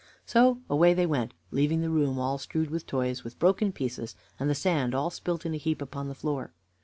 [0.25, 4.49] So away they went, leaving the room all strewed with toys, with broken pieces, and
[4.49, 6.53] the sand all spilt in a heap upon the floor.